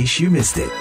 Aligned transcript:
case 0.00 0.18
you 0.18 0.30
missed 0.30 0.56
it. 0.56 0.72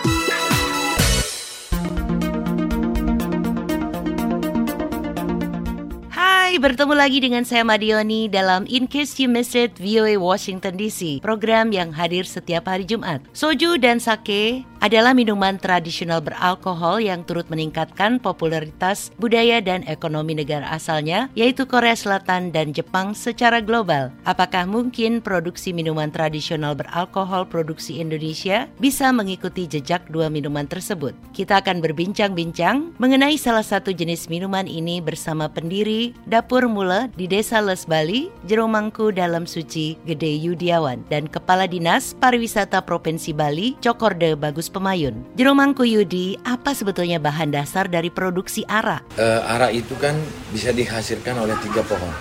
Bertemu 6.59 6.91
lagi 6.91 7.23
dengan 7.23 7.47
saya 7.47 7.63
Madioni 7.63 8.27
dalam 8.27 8.67
In 8.67 8.83
Case 8.83 9.15
You 9.23 9.31
Missed 9.31 9.55
It 9.55 9.79
VOA 9.79 10.19
Washington 10.19 10.75
DC, 10.75 11.23
program 11.23 11.71
yang 11.71 11.95
hadir 11.95 12.27
setiap 12.27 12.67
hari 12.67 12.83
Jumat. 12.83 13.23
Soju 13.31 13.79
dan 13.79 14.03
sake 14.03 14.67
adalah 14.79 15.11
minuman 15.11 15.59
tradisional 15.59 16.23
beralkohol 16.23 17.03
yang 17.03 17.27
turut 17.27 17.47
meningkatkan 17.51 18.17
popularitas 18.19 19.11
budaya 19.19 19.59
dan 19.59 19.83
ekonomi 19.85 20.35
negara 20.35 20.67
asalnya, 20.71 21.27
yaitu 21.35 21.67
Korea 21.67 21.95
Selatan 21.95 22.55
dan 22.55 22.71
Jepang 22.71 23.11
secara 23.11 23.59
global. 23.59 24.11
Apakah 24.23 24.63
mungkin 24.63 25.19
produksi 25.19 25.75
minuman 25.75 26.07
tradisional 26.09 26.79
beralkohol 26.79 27.43
produksi 27.47 27.99
Indonesia 27.99 28.71
bisa 28.79 29.11
mengikuti 29.11 29.67
jejak 29.67 30.07
dua 30.07 30.31
minuman 30.31 30.63
tersebut? 30.63 31.11
Kita 31.35 31.59
akan 31.59 31.83
berbincang-bincang 31.83 32.95
mengenai 32.95 33.35
salah 33.35 33.65
satu 33.65 33.91
jenis 33.91 34.31
minuman 34.31 34.63
ini 34.63 35.03
bersama 35.03 35.51
pendiri 35.51 36.15
Dapur 36.23 36.71
Mula 36.71 37.11
di 37.19 37.27
Desa 37.27 37.59
Les 37.59 37.83
Bali, 37.83 38.31
Jeromangku 38.47 39.11
dalam 39.11 39.43
Suci 39.43 39.99
Gede 40.07 40.31
Yudiawan 40.39 41.03
dan 41.11 41.27
Kepala 41.27 41.67
Dinas 41.67 42.15
Pariwisata 42.15 42.79
Provinsi 42.79 43.35
Bali, 43.35 43.75
Cokorde 43.83 44.39
Bagus 44.39 44.68
Pemayun. 44.69 45.25
Jeromangku 45.35 45.83
Yudi, 45.83 46.37
apa 46.45 46.71
sebetulnya 46.71 47.17
bahan 47.17 47.51
dasar 47.51 47.89
dari 47.89 48.07
produksi 48.13 48.63
arak? 48.69 49.03
Uh, 49.17 49.41
arak 49.49 49.75
itu 49.75 49.97
kan 49.97 50.15
bisa 50.53 50.69
dihasilkan 50.71 51.35
oleh 51.41 51.57
tiga 51.65 51.83
pohon. 51.83 52.13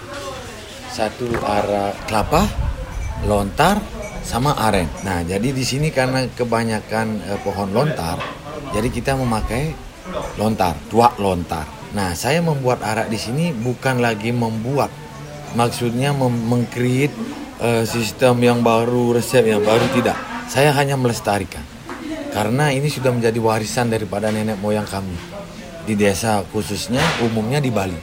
Satu 0.88 1.28
arak 1.44 1.94
kelapa, 2.08 2.48
lontar, 3.28 3.78
sama 4.26 4.56
aren. 4.58 4.88
Nah, 5.06 5.22
jadi 5.22 5.54
di 5.54 5.64
sini 5.64 5.92
karena 5.94 6.26
kebanyakan 6.32 7.22
uh, 7.28 7.38
pohon 7.44 7.70
lontar, 7.70 8.18
jadi 8.72 8.88
kita 8.90 9.14
memakai 9.14 9.72
lontar, 10.40 10.74
tuak 10.88 11.20
lontar. 11.20 11.64
Nah, 11.96 12.12
saya 12.12 12.44
membuat 12.44 12.84
arak 12.84 13.08
di 13.08 13.16
sini 13.16 13.52
bukan 13.52 14.04
lagi 14.04 14.28
membuat, 14.32 14.92
maksudnya 15.56 16.12
mengcreate 16.12 17.14
uh, 17.60 17.84
sistem 17.88 18.40
yang 18.44 18.60
baru, 18.60 19.16
resep 19.16 19.44
yang 19.48 19.64
baru 19.64 19.84
tidak. 19.96 20.16
Saya 20.48 20.72
hanya 20.72 20.96
melestarikan. 20.96 21.60
Karena 22.28 22.68
ini 22.68 22.92
sudah 22.92 23.10
menjadi 23.10 23.40
warisan 23.40 23.88
daripada 23.88 24.28
nenek 24.28 24.60
moyang 24.60 24.84
kami 24.84 25.16
di 25.88 25.96
desa 25.96 26.44
khususnya 26.52 27.00
umumnya 27.24 27.58
di 27.64 27.72
Bali. 27.72 27.96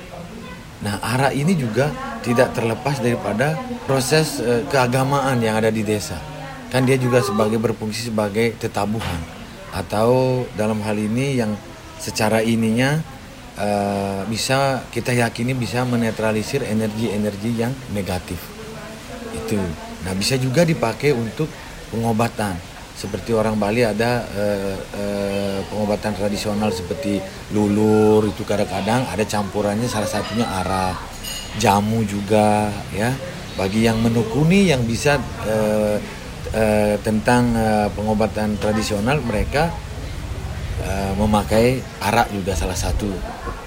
Nah, 0.82 0.98
arak 1.02 1.38
ini 1.38 1.54
juga 1.54 1.94
tidak 2.26 2.58
terlepas 2.58 2.98
daripada 3.00 3.54
proses 3.86 4.42
uh, 4.42 4.66
keagamaan 4.70 5.38
yang 5.38 5.62
ada 5.62 5.70
di 5.70 5.86
desa. 5.86 6.18
Kan 6.74 6.90
dia 6.90 6.98
juga 6.98 7.22
sebagai 7.22 7.62
berfungsi 7.62 8.10
sebagai 8.10 8.58
tetabuhan 8.58 9.22
atau 9.72 10.44
dalam 10.58 10.82
hal 10.82 10.98
ini 10.98 11.38
yang 11.38 11.54
secara 12.02 12.42
ininya 12.42 13.00
uh, 13.62 14.26
bisa 14.28 14.84
kita 14.90 15.14
yakini 15.14 15.54
bisa 15.54 15.86
menetralisir 15.86 16.66
energi-energi 16.66 17.52
yang 17.56 17.72
negatif. 17.94 18.42
Itu. 19.32 19.62
Nah, 20.06 20.14
bisa 20.18 20.36
juga 20.42 20.66
dipakai 20.66 21.14
untuk 21.14 21.48
pengobatan. 21.94 22.75
Seperti 22.96 23.36
orang 23.36 23.60
Bali 23.60 23.84
ada 23.84 24.24
uh, 24.24 24.76
uh, 24.96 25.60
pengobatan 25.68 26.16
tradisional 26.16 26.72
seperti 26.72 27.20
lulur 27.52 28.24
itu 28.24 28.48
kadang-kadang 28.48 29.04
ada 29.12 29.20
campurannya 29.28 29.84
salah 29.92 30.08
satunya 30.08 30.48
arah 30.48 30.96
jamu 31.60 32.08
juga 32.08 32.72
ya. 32.96 33.12
Bagi 33.60 33.84
yang 33.84 34.00
menekuni 34.00 34.72
yang 34.72 34.88
bisa 34.88 35.20
uh, 35.44 36.00
uh, 36.56 36.96
tentang 37.04 37.52
uh, 37.56 37.88
pengobatan 37.92 38.56
tradisional 38.64 39.20
mereka 39.20 39.72
uh, 40.88 41.14
memakai 41.20 41.84
arak 42.00 42.32
juga 42.32 42.56
salah 42.56 42.76
satu 42.76 43.12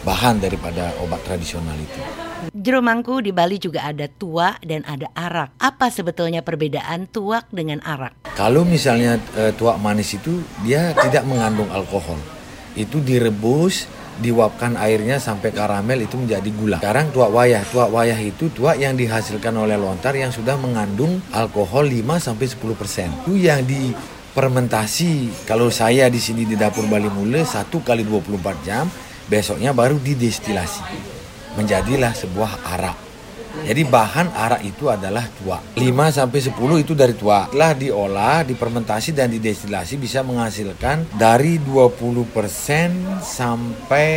bahan 0.09 0.41
daripada 0.41 0.97
obat 1.05 1.21
tradisional 1.28 1.77
itu. 1.77 2.28
Jeromangku 2.69 3.25
di 3.25 3.33
Bali 3.33 3.56
juga 3.56 3.89
ada 3.89 4.05
tuak 4.12 4.61
dan 4.61 4.84
ada 4.84 5.09
arak. 5.17 5.56
Apa 5.56 5.89
sebetulnya 5.89 6.45
perbedaan 6.45 7.09
tuak 7.09 7.49
dengan 7.49 7.81
arak? 7.81 8.29
Kalau 8.37 8.61
misalnya 8.69 9.17
e, 9.33 9.56
tuak 9.56 9.81
manis 9.81 10.12
itu 10.12 10.45
dia 10.61 10.93
tidak 10.93 11.25
mengandung 11.25 11.73
alkohol. 11.73 12.21
Itu 12.77 13.01
direbus, 13.01 13.89
diuapkan 14.21 14.77
airnya 14.77 15.17
sampai 15.17 15.49
karamel 15.56 16.05
itu 16.05 16.21
menjadi 16.21 16.51
gula. 16.53 16.77
Sekarang 16.84 17.09
tuak 17.09 17.33
wayah, 17.33 17.65
tuak 17.73 17.89
wayah 17.89 18.21
itu 18.21 18.53
tuak 18.53 18.77
yang 18.77 19.00
dihasilkan 19.00 19.56
oleh 19.56 19.81
lontar 19.81 20.12
yang 20.12 20.29
sudah 20.29 20.61
mengandung 20.61 21.25
alkohol 21.33 21.89
5 21.89 22.21
sampai 22.21 22.53
10%. 22.53 23.25
Itu 23.25 23.33
yang 23.33 23.65
di 23.65 23.97
fermentasi 24.37 25.49
kalau 25.49 25.73
saya 25.73 26.12
di 26.12 26.21
sini 26.21 26.45
di 26.45 26.53
dapur 26.53 26.85
Bali 26.85 27.09
Mule 27.09 27.49
satu 27.49 27.81
kali 27.81 28.05
24 28.05 28.61
jam 28.61 28.85
besoknya 29.25 29.73
baru 29.73 29.97
didestilasi 29.97 31.17
menjadilah 31.58 32.14
sebuah 32.14 32.78
arak 32.78 33.08
jadi 33.66 33.82
bahan 33.88 34.30
arak 34.30 34.62
itu 34.62 34.86
adalah 34.86 35.26
tua 35.41 35.58
5 35.74 35.82
sampai 36.14 36.38
10 36.38 36.54
itu 36.84 36.92
dari 36.94 37.14
tua 37.19 37.50
telah 37.50 37.74
diolah 37.74 38.46
dipermentasi 38.46 39.16
dan 39.16 39.32
didestilasi 39.32 39.98
bisa 39.98 40.22
menghasilkan 40.22 41.10
dari 41.19 41.58
20% 41.58 43.19
sampai 43.19 44.08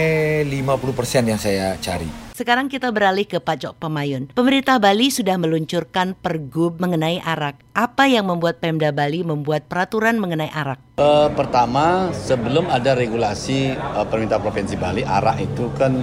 50% 0.45 1.31
yang 1.31 1.39
saya 1.41 1.73
cari 1.81 2.21
sekarang 2.31 2.73
kita 2.73 2.89
beralih 2.89 3.29
ke 3.29 3.37
pajak 3.37 3.77
pemayun. 3.77 4.33
Pemerintah 4.33 4.81
Bali 4.81 5.13
sudah 5.13 5.37
meluncurkan 5.37 6.17
pergub 6.17 6.81
mengenai 6.81 7.21
arak. 7.21 7.61
Apa 7.77 8.09
yang 8.09 8.33
membuat 8.33 8.57
Pemda 8.57 8.89
Bali 8.89 9.21
membuat 9.21 9.69
peraturan 9.69 10.17
mengenai 10.17 10.49
arak? 10.49 10.81
Uh, 10.97 11.29
pertama, 11.37 12.09
sebelum 12.17 12.65
ada 12.65 12.97
regulasi 12.97 13.77
uh, 13.77 14.09
pemerintah 14.09 14.41
provinsi 14.41 14.73
Bali, 14.73 15.05
arak 15.05 15.37
itu 15.37 15.69
kan 15.77 16.01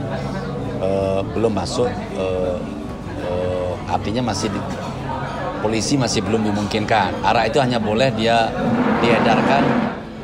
uh, 0.82 1.20
belum 1.34 1.52
masuk. 1.54 1.88
Uh, 2.16 2.58
uh, 3.26 3.70
artinya 3.90 4.32
masih 4.32 4.50
di, 4.52 4.60
polisi 5.62 5.94
masih 5.98 6.22
belum 6.24 6.46
dimungkinkan. 6.48 7.22
Arak 7.22 7.54
itu 7.54 7.58
hanya 7.58 7.78
boleh 7.78 8.10
dia 8.14 8.50
diedarkan 9.02 9.62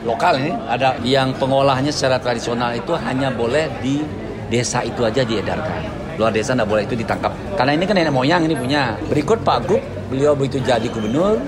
lokal 0.06 0.38
ini. 0.38 0.52
Ada 0.70 0.98
yang 1.02 1.34
pengolahnya 1.36 1.90
secara 1.90 2.18
tradisional 2.18 2.74
itu 2.74 2.94
hanya 2.98 3.30
boleh 3.30 3.70
di 3.82 4.02
desa 4.48 4.84
itu 4.84 5.02
aja 5.02 5.24
diedarkan 5.24 6.04
luar 6.18 6.30
desa 6.30 6.54
tidak 6.54 6.68
boleh 6.70 6.82
itu 6.86 6.94
ditangkap. 6.94 7.32
Karena 7.58 7.72
ini 7.74 7.84
kan 7.86 7.94
nenek 7.98 8.14
moyang 8.14 8.42
ini 8.46 8.54
punya. 8.54 8.94
Berikut 9.10 9.42
Pak 9.42 9.66
Gub, 9.66 9.82
beliau 10.10 10.38
begitu 10.38 10.62
jadi 10.62 10.86
gubernur, 10.86 11.42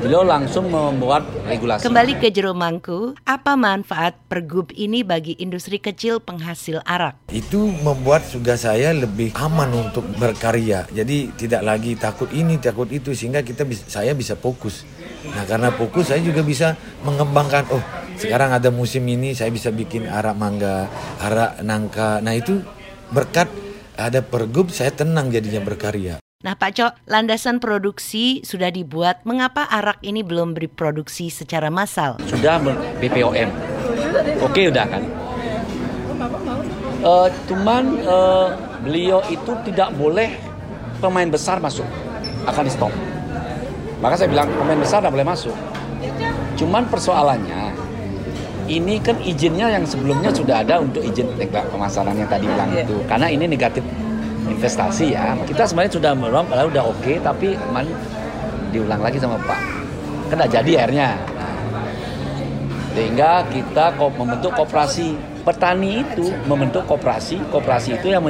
beliau 0.00 0.22
langsung 0.22 0.68
membuat 0.68 1.24
regulasi. 1.48 1.84
Kembali 1.86 2.20
ke 2.20 2.28
Jeromangku, 2.28 3.16
apa 3.24 3.56
manfaat 3.56 4.18
pergub 4.28 4.70
ini 4.76 5.00
bagi 5.02 5.34
industri 5.40 5.80
kecil 5.80 6.20
penghasil 6.20 6.84
arak? 6.84 7.30
Itu 7.32 7.70
membuat 7.82 8.28
juga 8.28 8.60
saya 8.60 8.92
lebih 8.92 9.32
aman 9.38 9.72
untuk 9.88 10.04
berkarya. 10.20 10.84
Jadi 10.92 11.32
tidak 11.34 11.62
lagi 11.64 11.96
takut 11.96 12.28
ini, 12.32 12.60
takut 12.60 12.90
itu 12.92 13.16
sehingga 13.16 13.40
kita 13.40 13.64
bisa, 13.64 13.88
saya 13.88 14.12
bisa 14.12 14.36
fokus. 14.36 14.84
Nah, 15.26 15.42
karena 15.48 15.72
fokus 15.74 16.12
saya 16.12 16.22
juga 16.22 16.44
bisa 16.44 16.76
mengembangkan 17.02 17.66
oh, 17.72 17.82
sekarang 18.20 18.54
ada 18.54 18.70
musim 18.70 19.02
ini 19.08 19.34
saya 19.34 19.50
bisa 19.50 19.72
bikin 19.72 20.06
arak 20.06 20.36
mangga, 20.36 20.86
arak 21.18 21.62
nangka. 21.64 22.20
Nah, 22.22 22.34
itu 22.36 22.62
berkat 23.10 23.48
ada 23.96 24.20
pergub 24.20 24.68
saya 24.68 24.92
tenang 24.92 25.32
jadinya 25.32 25.64
berkarya. 25.64 26.20
Nah 26.44 26.52
Pak 26.52 26.70
Cok, 26.76 26.92
landasan 27.08 27.64
produksi 27.64 28.44
sudah 28.44 28.68
dibuat. 28.68 29.24
Mengapa 29.24 29.64
arak 29.72 30.04
ini 30.04 30.20
belum 30.20 30.52
diproduksi 30.52 31.32
secara 31.32 31.72
massal? 31.72 32.20
Sudah 32.28 32.60
BPOM. 33.00 33.48
Oke 34.44 34.68
udah 34.68 34.84
kan. 34.84 35.00
Uh, 37.00 37.32
cuman 37.48 38.04
uh, 38.04 38.52
beliau 38.84 39.24
itu 39.32 39.48
tidak 39.64 39.96
boleh 39.96 40.36
pemain 41.00 41.24
besar 41.24 41.56
masuk. 41.56 41.88
Akan 42.44 42.68
di 42.68 42.72
stop. 42.76 42.92
Maka 44.04 44.20
saya 44.20 44.28
bilang 44.28 44.52
pemain 44.60 44.76
besar 44.76 45.00
tidak 45.00 45.16
boleh 45.16 45.24
masuk. 45.32 45.56
Cuman 46.60 46.84
persoalannya 46.92 47.72
ini 48.68 49.00
kan 49.00 49.16
izinnya 49.24 49.72
yang 49.72 49.88
sebelumnya 49.88 50.28
sudah 50.36 50.60
ada 50.60 50.84
untuk 50.84 51.00
izin 51.00 51.32
pemasaran 51.48 52.12
yang 52.12 52.28
tadi 52.28 52.44
bilang 52.44 52.76
yeah. 52.76 52.84
itu 52.84 52.98
karena 53.06 53.26
ini 53.30 53.46
negatif 53.46 53.80
investasi 54.50 55.14
ya. 55.14 55.34
Kita 55.44 55.66
sebenarnya 55.66 55.92
sudah 55.98 56.12
merom 56.14 56.46
kalau 56.46 56.70
udah 56.70 56.84
oke 56.86 56.98
okay, 57.02 57.16
tapi 57.22 57.58
man 57.74 57.86
diulang 58.70 59.02
lagi 59.02 59.18
sama 59.18 59.38
Pak. 59.42 59.60
Kan 60.32 60.42
jadi 60.46 60.86
akhirnya 60.86 61.18
sehingga 62.96 63.44
kita 63.52 63.92
membentuk 63.98 64.56
koperasi. 64.56 65.36
Petani 65.46 66.02
itu 66.02 66.34
membentuk 66.50 66.82
koperasi. 66.90 67.38
Koperasi 67.54 67.94
itu 67.94 68.10
yang 68.10 68.26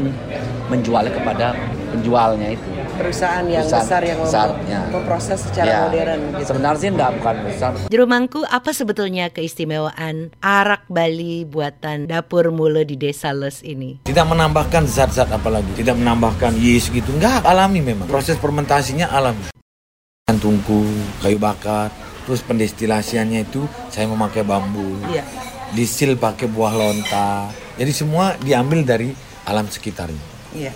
menjualnya 0.69 1.09
kepada 1.09 1.57
penjualnya 1.89 2.53
itu 2.53 2.69
perusahaan 2.97 3.45
yang 3.45 3.63
perusahaan 3.63 3.85
besar 3.85 4.03
yang 4.03 4.19
besar, 4.25 4.47
ya. 4.67 4.81
memproses 4.91 5.39
secara 5.45 5.69
ya. 5.69 5.79
modern. 5.87 6.21
Gitu. 6.33 6.47
Sebenarnya 6.49 6.81
sih 6.81 6.91
enggak 6.91 7.11
bukan 7.21 7.37
besar. 7.45 7.71
Jerumangku, 7.93 8.41
apa 8.49 8.71
sebetulnya 8.73 9.29
keistimewaan 9.31 10.35
arak 10.41 10.89
Bali 10.89 11.45
buatan 11.45 12.09
dapur 12.09 12.51
mule 12.51 12.83
di 12.89 12.97
Desa 12.97 13.31
Les 13.37 13.61
ini? 13.63 14.03
Tidak 14.09 14.27
menambahkan 14.27 14.89
zat-zat 14.89 15.29
apalagi, 15.31 15.71
tidak 15.79 16.01
menambahkan 16.01 16.57
yeast 16.57 16.91
gitu, 16.91 17.13
enggak 17.15 17.45
alami 17.45 17.85
memang. 17.85 18.09
Proses 18.09 18.41
fermentasinya 18.41 19.13
alami. 19.13 19.53
Tungku, 20.27 20.85
kayu 21.23 21.39
bakar, 21.39 21.89
terus 22.27 22.43
pendestilasiannya 22.43 23.47
itu 23.47 23.63
saya 23.89 24.11
memakai 24.11 24.43
bambu 24.43 24.99
Iya. 25.07 25.23
disil 25.73 26.19
pakai 26.19 26.51
buah 26.51 26.75
lontar 26.75 27.55
jadi 27.79 27.93
semua 27.95 28.35
diambil 28.43 28.83
dari 28.83 29.15
alam 29.47 29.71
sekitarnya 29.71 30.35
Iya. 30.51 30.75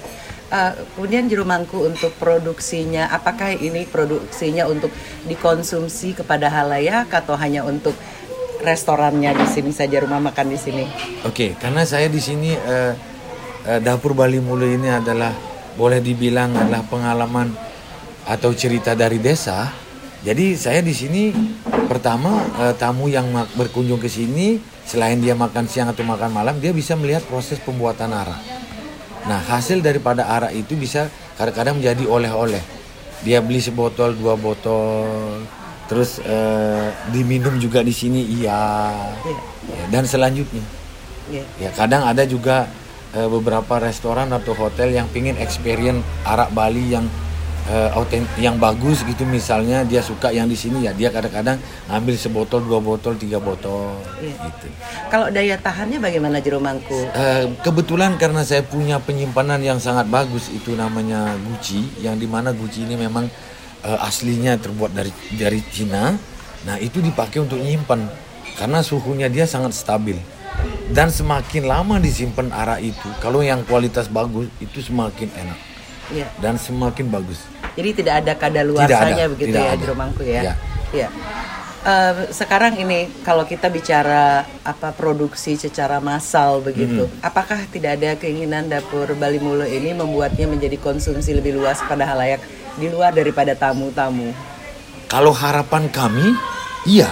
Uh, 0.50 0.75
kemudian 0.99 1.31
jeruk 1.31 1.47
mangku 1.47 1.87
untuk 1.87 2.11
produksinya, 2.19 3.06
apakah 3.14 3.55
ini 3.55 3.87
produksinya 3.87 4.67
untuk 4.67 4.91
dikonsumsi 5.31 6.19
kepada 6.19 6.50
halayak 6.50 7.06
atau 7.06 7.38
hanya 7.38 7.62
untuk 7.62 7.94
restorannya 8.61 9.32
di 9.35 9.47
sini 9.49 9.73
saja 9.73 10.05
rumah 10.05 10.20
makan 10.20 10.52
di 10.52 10.58
sini? 10.61 10.85
Oke, 11.25 11.56
karena 11.56 11.82
saya 11.88 12.06
di 12.12 12.20
sini 12.20 12.52
eh, 12.52 12.93
eh, 13.67 13.81
dapur 13.81 14.12
Bali 14.12 14.38
Mulu 14.38 14.69
ini 14.69 14.88
adalah 14.93 15.32
boleh 15.75 16.02
dibilang 16.05 16.52
adalah 16.52 16.85
pengalaman 16.85 17.49
atau 18.29 18.52
cerita 18.52 18.93
dari 18.93 19.17
desa. 19.19 19.73
Jadi 20.20 20.52
saya 20.52 20.85
di 20.85 20.93
sini 20.93 21.32
pertama 21.88 22.44
eh, 22.61 22.75
tamu 22.76 23.08
yang 23.08 23.32
berkunjung 23.56 23.99
ke 23.99 24.06
sini 24.06 24.61
selain 24.85 25.19
dia 25.19 25.32
makan 25.32 25.64
siang 25.64 25.88
atau 25.91 26.05
makan 26.05 26.35
malam 26.35 26.61
dia 26.61 26.76
bisa 26.76 26.94
melihat 26.94 27.25
proses 27.25 27.56
pembuatan 27.62 28.12
arak. 28.12 28.59
Nah 29.28 29.40
hasil 29.44 29.84
daripada 29.84 30.25
arak 30.28 30.52
itu 30.56 30.76
bisa 30.76 31.11
kadang-kadang 31.37 31.81
menjadi 31.81 32.05
oleh-oleh. 32.08 32.62
Dia 33.20 33.44
beli 33.44 33.61
sebotol 33.61 34.17
dua 34.17 34.32
botol, 34.40 35.44
terus 35.90 36.22
eh, 36.25 36.88
diminum 37.12 37.61
juga 37.61 37.84
di 37.84 37.93
sini 37.93 38.25
iya. 38.40 38.94
Iya. 39.26 39.40
Ya, 39.70 39.84
dan 39.93 40.05
selanjutnya 40.08 40.64
Iya. 41.31 41.44
Ya 41.62 41.70
kadang 41.70 42.02
ada 42.02 42.26
juga 42.26 42.67
eh, 43.14 43.28
beberapa 43.31 43.78
restoran 43.78 44.34
atau 44.34 44.52
hotel 44.55 44.90
yang 44.90 45.06
pingin 45.14 45.38
experience 45.38 46.02
arak 46.26 46.50
Bali 46.50 46.90
yang 46.90 47.06
eh, 47.70 47.90
autent 47.94 48.26
yang 48.37 48.58
bagus 48.58 49.06
gitu 49.06 49.22
misalnya 49.22 49.87
dia 49.87 50.02
suka 50.02 50.34
yang 50.34 50.50
di 50.50 50.58
sini 50.58 50.82
ya 50.84 50.93
dia 50.93 51.14
kadang-kadang 51.14 51.56
ngambil 51.87 52.14
sebotol 52.19 52.67
dua 52.67 52.82
botol 52.82 53.14
tiga 53.14 53.38
botol 53.38 53.94
Iya. 54.19 54.34
gitu. 54.50 54.67
Kalau 55.06 55.31
daya 55.31 55.55
tahannya 55.56 56.02
bagaimana 56.02 56.43
jeruk 56.43 56.61
mangku? 56.61 56.99
Eh, 57.14 57.46
kebetulan 57.62 58.19
karena 58.19 58.43
saya 58.43 58.67
punya 58.67 58.99
penyimpanan 58.99 59.62
yang 59.62 59.78
sangat 59.78 60.11
bagus 60.11 60.50
itu 60.50 60.75
namanya 60.75 61.38
Gucci 61.38 62.02
yang 62.02 62.19
di 62.19 62.26
mana 62.26 62.50
Gucci 62.50 62.82
ini 62.82 62.99
memang 62.99 63.31
eh, 63.87 63.99
aslinya 64.02 64.58
terbuat 64.58 64.90
dari 64.90 65.14
dari 65.38 65.62
Cina. 65.70 66.12
Nah 66.66 66.76
itu 66.76 66.99
dipakai 67.00 67.40
untuk 67.40 67.56
nyimpan 67.56 68.05
karena 68.58 68.84
suhunya 68.84 69.32
dia 69.32 69.49
sangat 69.49 69.73
stabil 69.73 70.19
dan 70.90 71.08
semakin 71.08 71.64
lama 71.64 71.96
disimpan 71.96 72.50
arak 72.52 72.82
itu 72.82 73.08
kalau 73.23 73.40
yang 73.40 73.62
kualitas 73.64 74.11
bagus 74.11 74.50
itu 74.61 74.82
semakin 74.82 75.31
enak 75.32 75.56
Iya. 76.10 76.26
dan 76.42 76.58
semakin 76.58 77.06
bagus. 77.08 77.40
Jadi 77.78 78.02
tidak 78.02 78.14
ada 78.26 78.32
kadaluarsanya 78.34 78.90
Tidak 78.90 79.14
ada, 79.14 79.32
begitu 79.32 79.48
tidak 79.54 79.62
ya 79.62 79.70
ada. 79.70 79.80
jeruk 79.80 79.96
mangku 79.96 80.22
ya. 80.26 80.42
Iya. 80.42 80.54
Iya. 80.90 81.08
Eh, 81.80 82.12
sekarang 82.28 82.76
ini 82.76 83.08
kalau 83.24 83.48
kita 83.48 83.72
bicara 83.72 84.44
apa 84.60 84.92
produksi 84.92 85.56
secara 85.56 85.96
massal 85.96 86.60
begitu, 86.60 87.08
Hmm. 87.08 87.24
apakah 87.24 87.56
tidak 87.72 87.96
ada 87.96 88.20
keinginan 88.20 88.68
dapur 88.68 89.08
Bali 89.16 89.40
Mulu 89.40 89.64
ini 89.64 89.96
membuatnya 89.96 90.44
menjadi 90.44 90.76
konsumsi 90.76 91.32
lebih 91.32 91.56
luas 91.56 91.80
pada 91.80 92.04
halayak 92.04 92.44
di 92.76 92.92
luar 92.92 93.16
daripada 93.16 93.56
tamu-tamu? 93.56 94.28
Kalau 95.08 95.32
harapan 95.32 95.88
kami, 95.88 96.36
iya. 96.84 97.08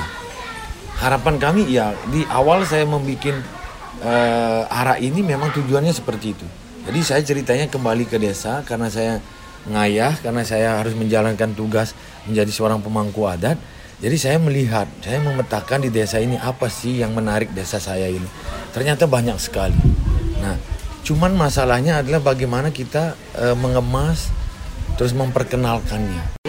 Harapan 1.00 1.40
kami, 1.40 1.64
iya. 1.64 1.96
Di 2.12 2.28
awal 2.28 2.66
saya 2.68 2.84
membuat 2.84 3.40
eh, 3.98 4.62
arah 4.68 5.00
ini 5.00 5.24
memang 5.24 5.48
tujuannya 5.50 5.90
seperti 5.90 6.36
itu. 6.36 6.46
Jadi 6.88 7.00
saya 7.04 7.20
ceritanya 7.20 7.68
kembali 7.68 8.08
ke 8.08 8.16
desa 8.16 8.64
karena 8.64 8.88
saya 8.88 9.20
ngayah, 9.68 10.16
karena 10.24 10.40
saya 10.40 10.80
harus 10.80 10.96
menjalankan 10.96 11.52
tugas 11.52 11.92
menjadi 12.24 12.48
seorang 12.48 12.80
pemangku 12.80 13.28
adat. 13.28 13.60
Jadi 14.00 14.16
saya 14.16 14.40
melihat, 14.40 14.88
saya 15.04 15.20
memetakan 15.20 15.84
di 15.84 15.92
desa 15.92 16.16
ini 16.16 16.40
apa 16.40 16.72
sih 16.72 17.04
yang 17.04 17.12
menarik 17.12 17.52
desa 17.52 17.76
saya 17.76 18.08
ini. 18.08 18.24
Ternyata 18.72 19.04
banyak 19.04 19.36
sekali. 19.36 19.76
Nah, 20.40 20.56
cuman 21.04 21.36
masalahnya 21.36 22.00
adalah 22.00 22.24
bagaimana 22.24 22.72
kita 22.72 23.20
eh, 23.36 23.56
mengemas 23.60 24.32
terus 24.96 25.12
memperkenalkannya. 25.12 26.40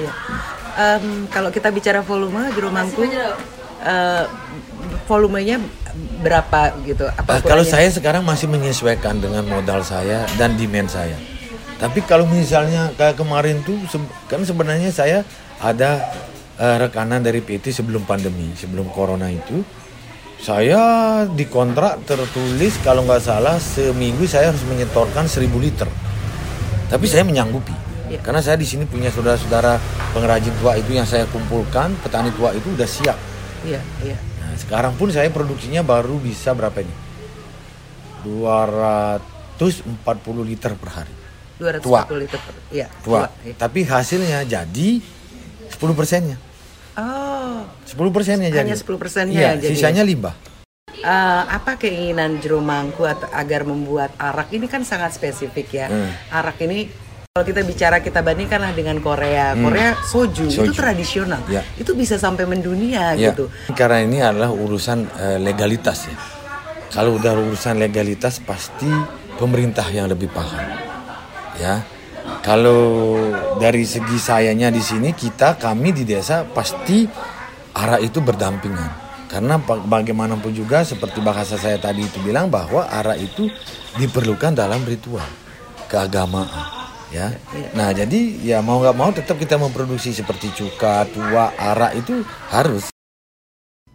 Em, 0.80 1.28
kalau 1.28 1.52
kita 1.52 1.68
bicara 1.68 2.00
volume 2.00 2.48
jeruk 2.56 2.72
mangku, 2.72 3.04
eh, 3.12 4.24
volumenya 5.10 5.58
berapa 6.22 6.78
gitu? 6.86 7.10
Apa 7.10 7.42
Eh, 7.42 7.44
kalau 7.44 7.66
saya 7.66 7.90
sekarang 7.90 8.22
masih 8.22 8.46
menyesuaikan 8.46 9.18
dengan 9.18 9.42
modal 9.50 9.82
saya 9.82 10.30
dan 10.38 10.54
demand 10.54 10.86
saya. 10.86 11.18
Tapi 11.82 12.06
kalau 12.06 12.30
misalnya 12.30 12.94
kayak 12.94 13.18
kemarin 13.18 13.66
tuh 13.66 13.82
kan 14.30 14.46
sebenarnya 14.46 14.94
saya 14.94 15.26
ada 15.58 16.06
eh, 16.62 16.78
rekanan 16.86 17.26
dari 17.26 17.42
PT 17.42 17.74
sebelum 17.74 18.06
pandemi, 18.06 18.54
sebelum 18.54 18.94
corona 18.94 19.34
itu. 19.34 19.66
Saya 20.40 20.80
dikontrak 21.28 22.08
tertulis 22.08 22.80
kalau 22.80 23.04
nggak 23.04 23.20
salah 23.20 23.60
seminggu 23.60 24.24
saya 24.24 24.56
harus 24.56 24.64
menyetorkan 24.72 25.28
1000 25.28 25.52
liter. 25.60 25.90
Tapi 26.88 27.06
saya 27.12 27.28
menyanggupi. 27.28 27.76
Iya. 28.08 28.24
Karena 28.24 28.40
saya 28.40 28.56
di 28.56 28.64
sini 28.64 28.88
punya 28.88 29.12
saudara-saudara 29.12 29.76
pengrajin 30.16 30.56
tua 30.64 30.80
itu 30.80 30.96
yang 30.96 31.04
saya 31.04 31.28
kumpulkan, 31.28 31.92
petani 32.00 32.32
tua 32.40 32.56
itu 32.56 32.72
udah 32.72 32.88
siap. 32.88 33.20
Iya, 33.68 33.84
iya. 34.00 34.16
Sekarang 34.60 34.94
pun 34.94 35.08
saya 35.08 35.32
produksinya 35.32 35.80
baru 35.82 36.20
bisa 36.20 36.52
berapa 36.52 36.84
ini? 36.84 36.92
240 38.28 39.24
liter 40.44 40.76
per 40.76 40.90
hari. 40.94 41.14
240 41.58 41.84
Tua. 41.84 42.02
liter. 42.14 42.40
per- 42.40 42.64
Iya, 42.70 42.88
Tua. 43.00 43.28
iya. 43.42 43.56
Tapi 43.56 43.80
hasilnya 43.84 44.44
jadi 44.44 44.90
10 45.70 45.96
persennya. 45.96 46.38
Oh, 46.96 47.64
10 47.86 48.12
persennya 48.12 48.52
jadi. 48.52 48.68
Hanya 48.68 48.76
10 48.76 49.00
persennya 49.00 49.40
Iya, 49.40 49.52
jadi. 49.58 49.72
sisanya 49.72 50.04
limbah. 50.04 50.36
Eh, 50.92 51.06
apa 51.48 51.80
keinginan 51.80 52.44
jeruk 52.44 52.60
mangku 52.60 53.08
at- 53.08 53.32
agar 53.32 53.64
membuat 53.64 54.12
arak 54.20 54.52
ini 54.52 54.68
kan 54.68 54.84
sangat 54.84 55.16
spesifik 55.16 55.72
ya. 55.74 55.88
Hmm. 55.88 56.12
Arak 56.30 56.60
ini 56.60 56.92
kalau 57.30 57.46
kita 57.46 57.62
bicara 57.62 58.02
kita 58.02 58.26
bandingkanlah 58.26 58.74
dengan 58.74 58.98
Korea. 59.00 59.54
Korea 59.54 59.94
soju, 60.02 60.50
itu 60.50 60.66
Hmm. 60.66 60.66
Soju. 60.66 60.74
tradisional. 60.74 61.42
Ya. 61.46 61.62
Itu 61.78 61.94
bisa 61.94 62.18
sampai 62.18 62.44
mendunia 62.44 63.14
Ya, 63.14 63.30
gitu. 63.30 63.54
karena 63.72 64.02
ini 64.02 64.18
adalah 64.18 64.50
urusan 64.50 65.06
eh, 65.14 65.38
legalitas 65.38 66.10
ya. 66.10 66.18
Kalau 66.90 67.22
udah 67.22 67.38
urusan 67.38 67.78
legalitas 67.78 68.42
pasti 68.42 68.90
pemerintah 69.38 69.86
yang 69.88 70.10
lebih 70.10 70.26
paham. 70.28 70.58
Ya. 71.56 71.86
Kalau 72.42 73.22
dari 73.56 73.86
segi 73.86 74.18
sayanya 74.18 74.68
di 74.68 74.82
sini 74.82 75.14
kita 75.14 75.54
kami 75.56 75.94
di 75.94 76.10
desa 76.10 76.42
pasti 76.44 77.06
arah 77.72 78.02
itu 78.02 78.20
berdampingan. 78.20 78.90
Karena 79.30 79.62
ba- 79.62 79.78
bagaimanapun 79.78 80.50
juga 80.50 80.82
seperti 80.82 81.22
bahasa 81.22 81.62
saya 81.62 81.78
tadi 81.78 82.02
itu 82.02 82.18
bilang 82.20 82.50
bahwa 82.50 82.90
arah 82.90 83.14
itu 83.14 83.46
diperlukan 83.96 84.58
dalam 84.58 84.82
ritual 84.82 85.30
keagamaan 85.86 86.79
ya. 87.14 87.34
Nah, 87.74 87.90
jadi 87.94 88.20
ya 88.42 88.62
mau 88.62 88.82
nggak 88.82 88.98
mau 88.98 89.10
tetap 89.14 89.38
kita 89.38 89.58
memproduksi 89.58 90.14
seperti 90.14 90.54
cuka, 90.54 91.06
tua, 91.10 91.54
arak 91.58 91.98
itu 91.98 92.22
harus. 92.50 92.90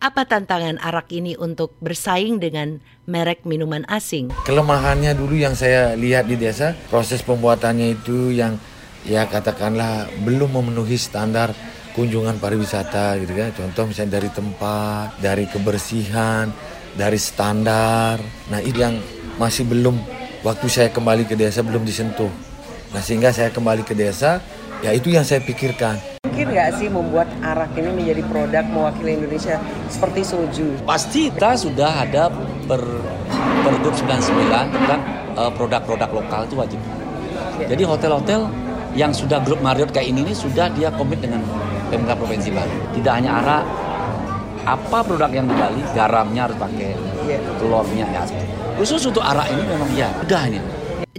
Apa 0.04 0.28
tantangan 0.28 0.76
arak 0.84 1.08
ini 1.16 1.32
untuk 1.40 1.80
bersaing 1.80 2.36
dengan 2.36 2.76
merek 3.08 3.48
minuman 3.48 3.88
asing? 3.88 4.28
kelemahannya 4.44 5.16
dulu 5.16 5.32
yang 5.32 5.56
saya 5.56 5.96
lihat 5.96 6.28
di 6.28 6.36
desa 6.36 6.76
proses 6.92 7.24
pembuatannya 7.24 7.96
itu 7.96 8.28
yang 8.28 8.60
ya 9.08 9.24
katakanlah 9.24 10.04
belum 10.20 10.60
memenuhi 10.60 11.00
standar 11.00 11.56
kunjungan 11.96 12.36
pariwisata 12.36 13.16
gitu 13.22 13.32
kan. 13.32 13.50
Contoh 13.56 13.88
misalnya 13.88 14.20
dari 14.20 14.28
tempat 14.28 15.16
dari 15.24 15.48
kebersihan 15.48 16.52
dari 16.94 17.16
standar. 17.16 18.20
Nah 18.52 18.60
itu 18.60 18.84
yang 18.84 19.00
masih 19.40 19.64
belum 19.64 19.96
waktu 20.44 20.66
saya 20.68 20.88
kembali 20.92 21.24
ke 21.24 21.34
desa 21.34 21.64
belum 21.64 21.82
disentuh 21.82 22.53
nah 22.94 23.02
sehingga 23.02 23.34
saya 23.34 23.50
kembali 23.50 23.82
ke 23.82 23.92
desa 23.92 24.38
ya 24.80 24.94
itu 24.94 25.10
yang 25.10 25.26
saya 25.26 25.42
pikirkan 25.42 25.98
Mungkin 26.34 26.50
nggak 26.50 26.70
sih 26.82 26.90
membuat 26.90 27.30
arak 27.46 27.78
ini 27.78 27.94
menjadi 27.94 28.22
produk 28.26 28.64
mewakili 28.66 29.22
Indonesia 29.22 29.54
seperti 29.86 30.26
soju? 30.26 30.82
Pasti 30.82 31.30
kita 31.30 31.54
sudah 31.54 32.02
ada 32.02 32.26
per 32.66 32.82
Pergub 33.62 33.94
99 33.94 34.42
tentang 34.74 35.00
eh, 35.38 35.50
produk-produk 35.54 36.10
lokal 36.10 36.42
itu 36.50 36.58
wajib. 36.58 36.80
Jadi 37.70 37.82
hotel-hotel 37.86 38.50
yang 38.98 39.14
sudah 39.14 39.46
grup 39.46 39.62
Marriott 39.62 39.94
kayak 39.94 40.10
ini 40.10 40.26
ini 40.26 40.34
sudah 40.34 40.66
dia 40.74 40.90
komit 40.98 41.22
dengan 41.22 41.38
pemerintah 41.86 42.18
provinsi 42.18 42.50
Bali. 42.50 42.76
Tidak 42.98 43.12
hanya 43.14 43.30
arak, 43.38 43.62
apa 44.66 44.98
produk 45.06 45.30
yang 45.30 45.46
di 45.46 45.54
Bali, 45.54 45.82
garamnya 45.94 46.50
harus 46.50 46.58
pakai, 46.58 46.98
Iya. 47.30 47.38
telurnya 47.62 48.06
ya. 48.10 48.22
Khusus 48.74 49.06
untuk 49.06 49.22
arak 49.22 49.54
ini 49.54 49.62
memang 49.70 49.90
ya 49.94 50.10
udah 50.18 50.50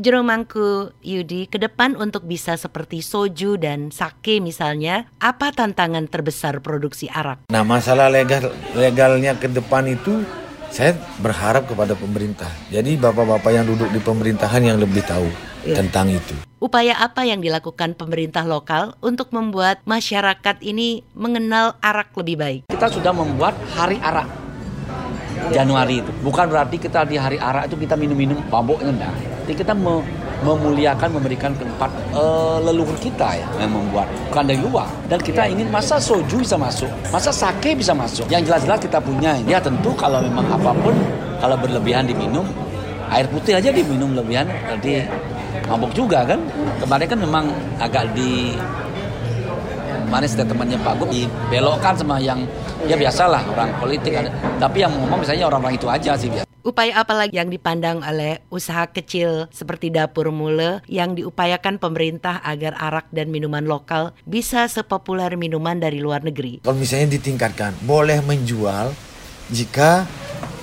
Jeruk 0.06 0.22
mangku 0.22 0.94
Yudi, 1.02 1.50
ke 1.50 1.58
depan 1.58 1.98
untuk 1.98 2.30
bisa 2.30 2.54
seperti 2.62 3.02
soju 3.02 3.58
dan 3.58 3.90
sake 3.90 4.38
misalnya, 4.38 5.10
apa 5.18 5.50
tantangan 5.50 6.06
terbesar 6.06 6.62
produksi 6.62 7.10
arak? 7.10 7.50
Nah 7.50 7.66
masalah 7.66 8.14
legal 8.14 8.54
legalnya 8.78 9.34
ke 9.34 9.50
depan 9.50 9.90
itu 9.90 10.22
saya 10.70 10.94
berharap 11.26 11.66
kepada 11.66 11.98
pemerintah. 11.98 12.54
Jadi 12.70 13.02
bapak-bapak 13.02 13.50
yang 13.50 13.66
duduk 13.66 13.90
di 13.90 13.98
pemerintahan 13.98 14.62
yang 14.62 14.78
lebih 14.78 15.02
tahu. 15.02 15.26
yeah. 15.66 15.82
tentang 15.82 16.14
itu. 16.14 16.38
Upaya 16.62 17.02
apa 17.02 17.26
yang 17.26 17.42
dilakukan 17.42 17.98
pemerintah 17.98 18.46
lokal 18.46 18.94
untuk 19.02 19.34
membuat 19.34 19.82
masyarakat 19.90 20.62
ini 20.62 21.02
mengenal 21.18 21.82
arak 21.82 22.14
lebih 22.14 22.38
baik? 22.38 22.62
Kita 22.70 22.94
sudah 22.94 23.10
membuat 23.10 23.58
hari 23.74 23.98
arak 23.98 24.30
Januari 25.50 26.06
itu. 26.06 26.14
Bukan 26.22 26.46
berarti 26.46 26.78
kita 26.78 27.10
di 27.10 27.18
hari 27.18 27.42
arak 27.42 27.74
itu 27.74 27.82
kita 27.82 27.98
minum-minum 27.98 28.38
mabuknya 28.54 28.94
enggak. 28.94 29.35
Jadi 29.46 29.62
kita 29.62 29.78
me 29.78 30.02
memuliakan 30.42 31.16
memberikan 31.16 31.54
tempat 31.58 31.90
uh, 32.12 32.58
leluhur 32.62 32.94
kita 32.98 33.38
ya 33.40 33.48
yang 33.62 33.72
membuat 33.72 34.10
bukan 34.30 34.44
dari 34.46 34.60
luar. 34.62 34.90
Dan 35.06 35.22
kita 35.22 35.46
ingin 35.46 35.70
masa 35.70 36.02
soju 36.02 36.42
bisa 36.42 36.58
masuk 36.58 36.90
masa 37.14 37.30
sake 37.30 37.78
bisa 37.78 37.94
masuk. 37.94 38.26
Yang 38.26 38.50
jelas-jelas 38.50 38.80
kita 38.82 38.98
punya 38.98 39.38
ya 39.46 39.62
tentu 39.62 39.94
kalau 39.94 40.18
memang 40.26 40.50
apa 40.50 40.74
pun 40.82 40.98
kalau 41.38 41.56
berlebihan 41.62 42.10
diminum 42.10 42.46
air 43.14 43.30
putih 43.30 43.62
aja 43.62 43.70
diminum 43.70 44.18
lebihan 44.18 44.50
nanti 44.50 45.06
mabuk 45.70 45.94
juga 45.94 46.26
kan. 46.26 46.42
Kemarin 46.82 47.06
kan 47.06 47.20
memang 47.22 47.46
agak 47.78 48.10
di 48.18 48.58
mana 50.10 50.26
temannya 50.26 50.78
Pak 50.82 50.94
Gup 51.02 51.10
dibelokkan 51.14 51.94
sama 51.98 52.18
yang 52.22 52.42
ya 52.86 52.98
biasalah 52.98 53.42
orang 53.50 53.74
politik 53.82 54.14
tapi 54.62 54.86
yang 54.86 54.94
ngomong 54.94 55.22
misalnya 55.22 55.50
orang-orang 55.50 55.76
itu 55.76 55.88
aja 55.90 56.14
sih 56.14 56.30
biasa 56.30 56.55
Upaya 56.66 56.98
apa 56.98 57.14
lagi 57.14 57.38
yang 57.38 57.54
dipandang 57.54 58.02
oleh 58.02 58.42
usaha 58.50 58.90
kecil 58.90 59.46
seperti 59.54 59.94
dapur 59.94 60.34
mule 60.34 60.82
yang 60.90 61.14
diupayakan 61.14 61.78
pemerintah 61.78 62.42
agar 62.42 62.74
arak 62.82 63.06
dan 63.14 63.30
minuman 63.30 63.70
lokal 63.70 64.18
bisa 64.26 64.66
sepopuler 64.66 65.30
minuman 65.38 65.78
dari 65.78 66.02
luar 66.02 66.26
negeri? 66.26 66.66
Kalau 66.66 66.74
misalnya 66.74 67.22
ditingkatkan, 67.22 67.86
boleh 67.86 68.18
menjual 68.26 68.98
jika 69.54 70.10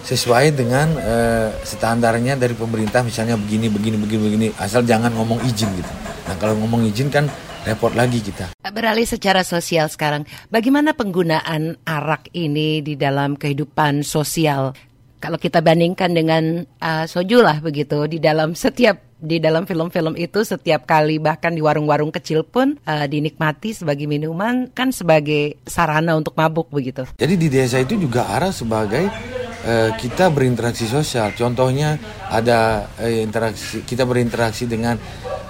sesuai 0.03 0.59
dengan 0.59 0.91
uh, 0.99 1.55
standarnya 1.63 2.35
dari 2.35 2.59
pemerintah 2.59 3.07
misalnya 3.07 3.39
begini 3.39 3.71
begini 3.71 3.95
begini 3.95 4.21
begini 4.27 4.47
asal 4.59 4.83
jangan 4.83 5.15
ngomong 5.15 5.39
izin 5.47 5.71
gitu. 5.79 5.93
Nah 6.27 6.35
kalau 6.35 6.59
ngomong 6.59 6.83
izin 6.91 7.15
kan 7.15 7.31
repot 7.63 7.95
lagi 7.95 8.19
kita. 8.19 8.51
Beralih 8.75 9.07
secara 9.07 9.47
sosial 9.47 9.87
sekarang, 9.87 10.27
bagaimana 10.51 10.99
penggunaan 10.99 11.79
arak 11.87 12.27
ini 12.35 12.83
di 12.83 12.99
dalam 12.99 13.39
kehidupan 13.39 14.03
sosial? 14.03 14.75
Kalau 15.23 15.39
kita 15.39 15.63
bandingkan 15.63 16.11
dengan 16.11 16.67
uh, 16.83 17.07
soju 17.07 17.47
lah 17.47 17.63
begitu 17.63 18.11
di 18.11 18.19
dalam 18.19 18.59
setiap 18.59 18.99
di 19.23 19.39
dalam 19.39 19.71
film-film 19.71 20.19
itu 20.19 20.43
setiap 20.43 20.83
kali 20.83 21.23
bahkan 21.23 21.55
di 21.55 21.63
warung-warung 21.63 22.11
kecil 22.11 22.43
pun 22.43 22.75
uh, 22.91 23.07
dinikmati 23.07 23.71
sebagai 23.71 24.11
minuman 24.11 24.67
kan 24.75 24.91
sebagai 24.91 25.63
sarana 25.63 26.19
untuk 26.19 26.35
mabuk 26.35 26.75
begitu. 26.75 27.07
Jadi 27.15 27.39
di 27.39 27.47
desa 27.47 27.79
itu 27.79 27.95
juga 27.95 28.27
arah 28.35 28.51
sebagai 28.51 29.07
uh, 29.63 29.95
kita 29.95 30.27
berinteraksi 30.35 30.91
sosial. 30.91 31.31
Contohnya 31.39 32.03
ada 32.27 32.91
uh, 32.99 33.07
interaksi 33.07 33.87
kita 33.87 34.03
berinteraksi 34.03 34.67
dengan 34.67 34.99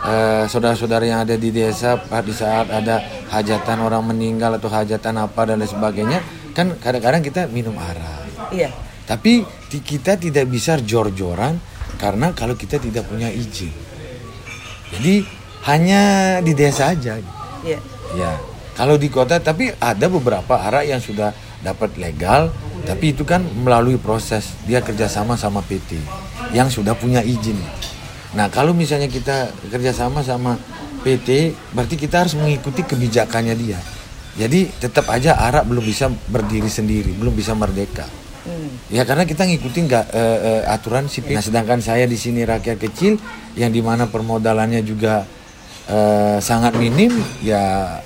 uh, 0.05 0.45
saudara-saudara 0.53 1.09
yang 1.09 1.25
ada 1.25 1.41
di 1.41 1.49
desa 1.49 1.97
di 1.97 2.35
saat 2.37 2.69
ada 2.69 3.01
hajatan 3.33 3.89
orang 3.89 4.05
meninggal 4.05 4.61
atau 4.61 4.69
hajatan 4.69 5.17
apa 5.17 5.49
dan 5.49 5.65
lain 5.65 5.73
sebagainya 5.73 6.21
kan 6.53 6.77
kadang-kadang 6.77 7.25
kita 7.25 7.49
minum 7.49 7.73
arak. 7.81 8.53
Iya. 8.53 8.92
Tapi 9.07 9.43
kita 9.69 10.17
tidak 10.17 10.47
bisa 10.47 10.79
jor-joran 10.79 11.59
karena 11.99 12.31
kalau 12.35 12.55
kita 12.55 12.79
tidak 12.79 13.07
punya 13.07 13.29
izin. 13.29 13.71
Jadi 14.93 15.25
hanya 15.67 16.03
di 16.43 16.53
desa 16.53 16.93
aja. 16.93 17.19
Iya. 17.63 17.79
Ya. 18.19 18.33
Kalau 18.73 18.97
di 18.97 19.13
kota 19.13 19.37
tapi 19.39 19.69
ada 19.77 20.07
beberapa 20.09 20.57
arak 20.57 20.89
yang 20.89 21.01
sudah 21.01 21.37
dapat 21.61 21.95
legal, 22.01 22.51
tapi 22.89 23.15
itu 23.15 23.23
kan 23.23 23.45
melalui 23.45 24.01
proses 24.01 24.57
dia 24.67 24.81
kerjasama 24.81 25.37
sama 25.39 25.63
PT 25.63 26.01
yang 26.57 26.73
sudah 26.73 26.97
punya 26.97 27.21
izin. 27.21 27.57
Nah 28.33 28.49
kalau 28.49 28.73
misalnya 28.73 29.13
kita 29.13 29.53
kerjasama 29.69 30.25
sama 30.25 30.57
PT, 31.05 31.53
berarti 31.77 31.95
kita 32.01 32.25
harus 32.25 32.35
mengikuti 32.39 32.83
kebijakannya 32.83 33.55
dia. 33.55 33.79
Jadi 34.33 34.73
tetap 34.81 35.13
aja 35.13 35.37
arak 35.37 35.69
belum 35.69 35.85
bisa 35.85 36.09
berdiri 36.09 36.71
sendiri, 36.73 37.13
belum 37.13 37.37
bisa 37.37 37.53
merdeka. 37.53 38.09
Hmm. 38.43 38.71
Ya 38.91 39.07
karena 39.07 39.23
kita 39.23 39.47
ngikutin 39.47 39.85
nggak 39.87 40.07
uh, 40.11 40.39
uh, 40.43 40.63
aturan 40.75 41.07
sih. 41.07 41.23
Nah 41.23 41.43
sedangkan 41.43 41.79
saya 41.79 42.11
di 42.11 42.19
sini 42.19 42.43
rakyat 42.43 42.79
kecil 42.79 43.19
yang 43.55 43.71
di 43.71 43.79
mana 43.79 44.11
permodalannya 44.11 44.83
juga 44.83 45.23
uh, 45.87 46.39
sangat 46.43 46.75
minim, 46.75 47.15
ya 47.39 47.99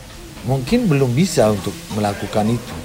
mungkin 0.44 0.86
belum 0.86 1.16
bisa 1.16 1.48
untuk 1.48 1.72
melakukan 1.96 2.52
itu. 2.52 2.76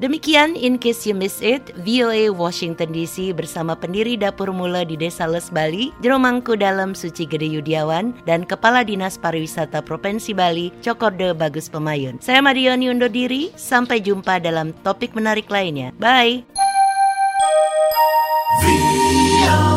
Demikian 0.00 0.56
In 0.56 0.80
Case 0.80 1.04
You 1.04 1.12
Miss 1.12 1.44
It, 1.44 1.76
VOA 1.84 2.32
Washington 2.32 2.88
DC 2.88 3.36
bersama 3.36 3.76
pendiri 3.76 4.16
Dapur 4.16 4.48
Mula 4.48 4.80
di 4.88 4.96
Desa 4.96 5.28
Les 5.28 5.52
Bali, 5.52 5.92
Jeromangku 6.00 6.56
dalam 6.56 6.96
Suci 6.96 7.28
Gede 7.28 7.44
Yudiawan, 7.44 8.16
dan 8.24 8.48
Kepala 8.48 8.80
Dinas 8.80 9.20
Pariwisata 9.20 9.84
Provinsi 9.84 10.32
Bali, 10.32 10.72
Cokorde 10.80 11.36
Bagus 11.36 11.68
Pemayun. 11.68 12.16
Saya 12.24 12.40
Madioni 12.40 12.88
undur 12.88 13.12
diri, 13.12 13.52
sampai 13.60 14.00
jumpa 14.00 14.40
dalam 14.40 14.72
topik 14.80 15.12
menarik 15.12 15.52
lainnya. 15.52 15.92
Bye! 16.00 16.69
Via. 18.58 19.69